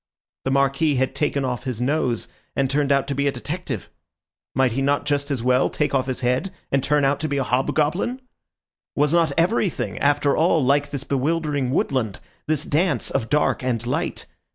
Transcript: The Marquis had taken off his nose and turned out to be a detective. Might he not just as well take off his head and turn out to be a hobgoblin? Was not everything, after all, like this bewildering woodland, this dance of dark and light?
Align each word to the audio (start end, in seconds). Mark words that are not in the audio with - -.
The 0.45 0.49
Marquis 0.49 0.95
had 0.95 1.13
taken 1.13 1.45
off 1.45 1.65
his 1.65 1.79
nose 1.79 2.27
and 2.55 2.67
turned 2.71 2.91
out 2.91 3.07
to 3.07 3.13
be 3.13 3.27
a 3.27 3.31
detective. 3.31 3.87
Might 4.55 4.71
he 4.71 4.81
not 4.81 5.05
just 5.05 5.29
as 5.29 5.43
well 5.43 5.69
take 5.69 5.93
off 5.93 6.07
his 6.07 6.21
head 6.21 6.51
and 6.71 6.83
turn 6.83 7.05
out 7.05 7.19
to 7.19 7.27
be 7.27 7.37
a 7.37 7.43
hobgoblin? 7.43 8.19
Was 8.95 9.13
not 9.13 9.31
everything, 9.37 9.99
after 9.99 10.35
all, 10.35 10.63
like 10.65 10.89
this 10.89 11.03
bewildering 11.03 11.69
woodland, 11.69 12.19
this 12.47 12.65
dance 12.65 13.11
of 13.11 13.29
dark 13.29 13.61
and 13.61 13.85
light? 13.85 14.25